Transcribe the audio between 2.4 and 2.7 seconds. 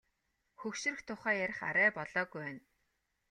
байна.